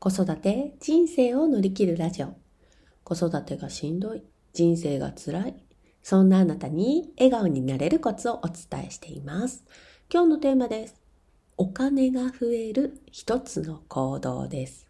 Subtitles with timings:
[0.00, 2.36] 子育て人生を乗り切るラジオ。
[3.02, 5.56] 子育てがしんどい人生が辛い。
[6.04, 9.64] そんなあなたに笑顔になれるコツをお伝えしています。
[10.08, 10.94] 今日のテーマです。
[11.56, 14.86] お金が増える一つの行動です。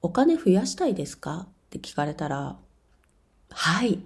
[0.00, 1.48] お金増やしたいですか？
[1.48, 2.56] って聞かれたら
[3.50, 3.96] はい。
[3.96, 3.98] っ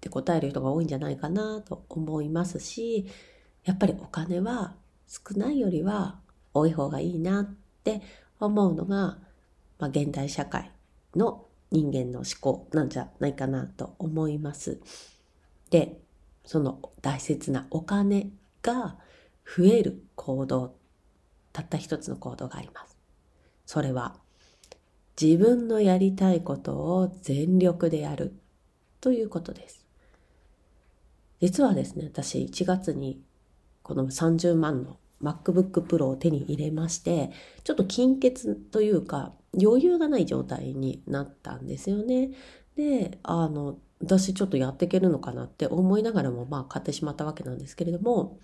[0.00, 3.06] て答える人が多いんじゃないかなと思いますし
[3.66, 4.76] やっぱりお金は
[5.06, 6.20] 少ないよりは
[6.54, 8.00] 多い方がいいなって
[8.40, 9.18] 思うのが
[9.82, 10.70] まあ、現代社会
[11.16, 14.80] の人間の思考なんじゃないかなと思います。
[15.70, 15.98] で、
[16.44, 18.30] その大切なお金
[18.62, 18.96] が
[19.44, 20.76] 増える行動、
[21.52, 22.96] たった一つの行動があります。
[23.66, 24.14] それは
[25.20, 28.36] 自分のやりたいことを全力でやる
[29.00, 29.84] ということです。
[31.40, 33.20] 実はですね、私1月に
[33.82, 37.32] この30万の MacBook Pro を手に入れまして、
[37.64, 42.30] ちょっと金欠というか、余裕がない状態になったんですよね。
[42.76, 48.38] で、あの、私ちょっとやっていけるのかなって思いながらも、まあ買ってしまったわけなんですけれども、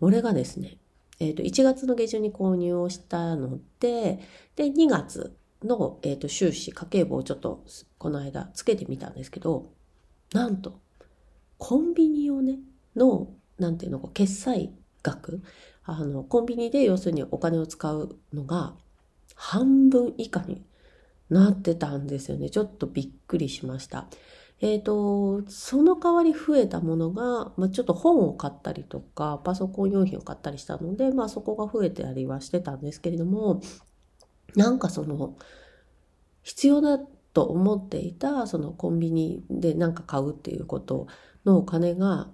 [0.00, 0.78] 俺がですね、
[1.18, 4.20] えっ、ー、と、1月の下旬に購入をしたので、
[4.54, 7.64] で、2月の、えっ、ー、と、収支、家計簿をちょっと、
[7.98, 9.72] この間つけてみたんですけど、
[10.32, 10.80] なんと、
[11.58, 12.58] コンビニをね、
[12.94, 15.42] の、なんていうの、決済額、
[15.84, 18.74] あの、コンビニで要するにお金を使うのが、
[19.36, 20.64] 半分以下に
[21.30, 22.50] なってたんですよね。
[22.50, 24.08] ちょっとびっくりしました。
[24.60, 33.60] えっ、ー、と、その代わり増えたものが、まあ、ちょっと本を買ったりとか、パソコン用品を買ったりしたので、まあそこが増えてたりはしてたんですけれども、
[34.54, 35.36] なんかその、
[36.42, 41.06] 必要だと思っていた、そのコンビニで何か買うっていうこと
[41.44, 42.30] のお金が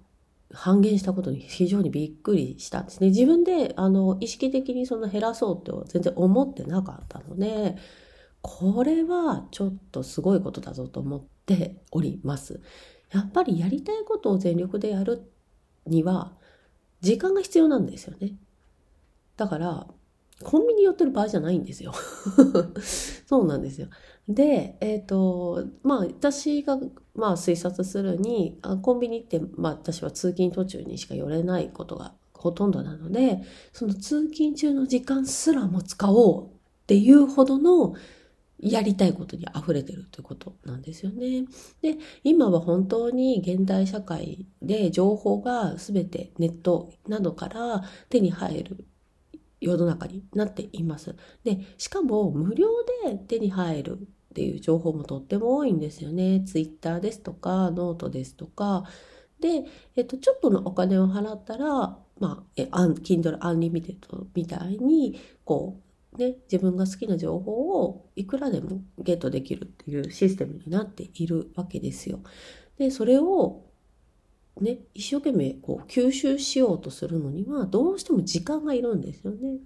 [0.53, 3.09] 半減したことに非常にびっくりしたんですね。
[3.09, 7.77] 自分であの意識的にその減らそうって全然思ってなかったので、
[8.43, 12.61] これはちょっとすごいことだぞと思っております。
[13.13, 15.31] やっぱりやりたいことを全力でやる
[15.87, 16.33] には
[17.01, 18.35] 時間が必要なんですよね。
[19.37, 19.87] だから
[20.43, 21.93] コンビニ寄ってる場合じゃないんですよ。
[23.27, 23.89] そうなんですよ。
[24.29, 26.79] で、えっ、ー、と、まあ私が、
[27.15, 33.43] まあ推察するに、あコンビニって、まあ私は通勤途中にしか寄れないことがほとんどなので、
[33.73, 36.49] その通勤中の時間すらも使おうっ
[36.87, 37.95] ていうほどの
[38.63, 41.45] やりたいことに溢れてるということなんですよね。
[41.83, 48.85] で、今は本当に現代社会で情報が全てネットなどから手に入る
[49.63, 51.15] 世の中になっています。
[51.45, 52.69] で、しかも無料
[53.05, 56.43] で手に入るっていう情報もとっても多いんですよね。
[56.47, 58.85] ツイッターですとか、ノートですとか。
[59.41, 59.65] で、
[59.97, 63.97] えっと、ちょっとのお金を払ったら、まあ、え、アン、Kindle Unlimited
[64.35, 65.81] みたいに、こ
[66.15, 72.21] う、ね、自分が好きな情報をいくらでもゲットできるっていうシステムになっているわけですよ。
[72.79, 73.65] で、それを
[74.61, 79.59] ね、一生懸命こう吸収しようとするのにはどうしても時間がいるんですよね。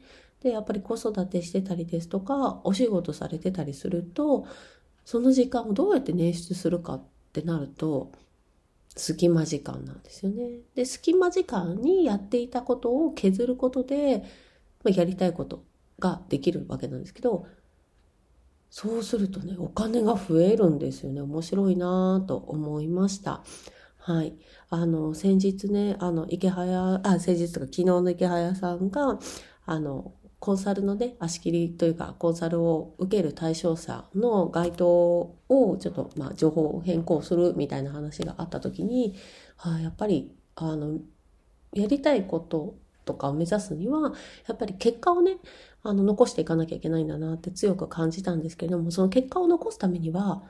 [0.43, 4.47] で、やっぱり子育てしてたりですとか、お仕事されてたりすると、
[5.05, 7.03] その時間をどうやって捻出するかっ
[7.33, 8.13] てなると、
[8.97, 10.61] 隙間時間なんですよね。
[10.75, 14.25] で、隙間時間にやっていたことを削ることで、
[14.85, 15.65] まあ、やりたいこと
[15.99, 17.47] ができるわけなんですけど、
[18.71, 21.21] そうするとね、お金が増えるんですよね。
[21.21, 23.43] 面白いなぁと思いました。
[24.07, 24.39] はい。
[24.71, 29.19] あの、先日ね、あの、池早、あ、先日とか昨日の池早さんが、
[29.65, 39.17] あの、コンサルのね、足切りというか、コンサルを受ける対象者の該当をちょっと、まあ、情報変更するみたいな話があった時に、
[39.59, 41.01] あやっぱり、あの、
[41.73, 44.13] やりたいこととかを目指すには、
[44.47, 45.39] やっぱり結果をね、
[45.83, 50.45] あの、残していかなきゃいけないんだなって強く感じたんですけれども、その結果を残すためには、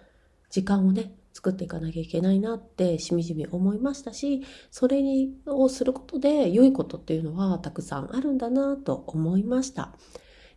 [0.51, 5.03] 時間をね、作っていかなきゃいけないなってしみじみ思いましたし、それ
[5.45, 9.95] をすることで良いことっていうのはたくさんあるんだなと思いました。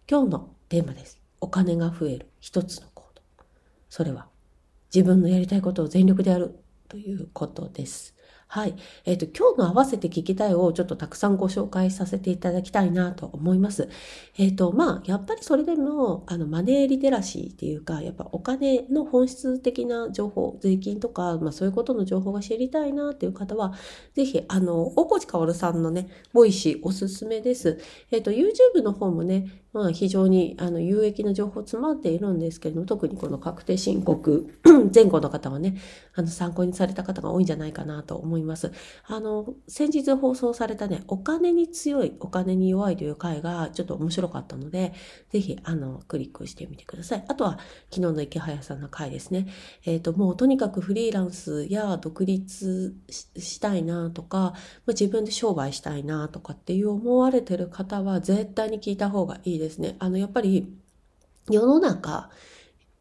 [0.10, 1.20] 今日のテーマです。
[1.42, 3.22] お金が増える一つの行動。
[3.90, 4.30] それは
[4.96, 8.16] 自分のやりたいことを全力でやるということです。
[8.52, 8.74] はい。
[9.06, 13.90] えっ、ー、と、今日の合わせて聞きたいをちょっとたくさんご紹介させていただきたいなと思います。
[14.40, 23.76] えっ、ー、と、まあ、やっぱりそれでも、あの、マネーリテラシーっていうか、やっぱお金の本質的な情報、税金とか、まあ、そういうことの情報が知りたいなっていう方は、
[24.16, 27.80] ぜひ、あの、大河内薫さんのね、 Voicy おすすめです。
[28.10, 34.60] えっ、ー、と、YouTube の方もね、まあ、非常にあの有益な情報詰まっているんですけれども、特にこの確定申告
[34.94, 35.78] 前後の方はね、
[36.16, 38.72] あの参考にされた方が多いんじゃないかなと思います。
[39.06, 44.94] あの、先日放送されたね、お金に強い、お金に弱いという回がちょっと面白かったので、
[45.30, 47.26] ぜひ、あの、クリックしてみてください。
[47.28, 47.60] あとは、
[47.92, 49.48] 昨日のイケハヤさんの回ですね。
[49.86, 54.54] えっ、ー、と、もうとにかくフリーランスや独立したいなとか、まあ、
[54.88, 59.96] 自分で商売したいなとかっていう思われてる方は絶対に聞いた方がいいですね。
[60.00, 60.74] あの、やっぱり、
[61.50, 62.30] 世の中、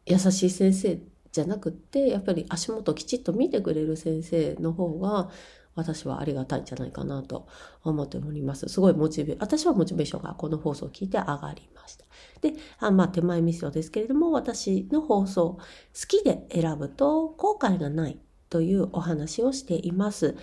[0.05, 0.99] 優しい先生
[1.31, 5.29] じゃなくって、やっぱり足元きちっと見てくれる先生の方が、
[5.75, 7.47] 私はありがたいんじゃないかなと
[7.83, 8.67] 思っております。
[8.67, 12.05] すごいモチベ、私はモチベーションがこの放送を聞いて上がりました。
[12.41, 15.61] で、あまあ手前味噌ですけれども、私の放送、好
[16.07, 18.19] きで選ぶと後悔がない
[18.49, 20.35] というお話をしています。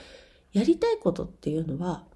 [0.53, 2.07] やりたいことっていうのは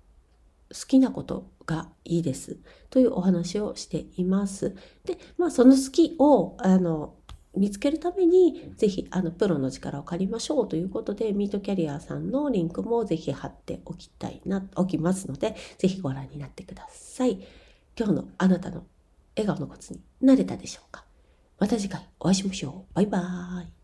[0.73, 2.59] 好きなことがいいです
[2.91, 4.77] というお話をしています。
[5.05, 7.15] で、まあその好きをあの
[7.57, 17.41] 見つけるために、ぜひ、あの、プロの力を借りましょうということで、ミートキャリアさんのリンクもぜひ貼っておきたいな、おきますので、ぜひご覧になってください。
[17.99, 18.85] 今日のあなたの
[19.37, 21.05] 笑顔のコツになれたでしょうか？
[21.59, 22.95] また次回お会いしましょう。
[22.95, 23.80] バイバーイ。